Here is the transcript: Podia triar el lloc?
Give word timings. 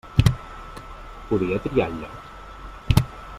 Podia 1.27 1.59
triar 1.67 1.87
el 1.91 2.01
lloc? 2.01 3.05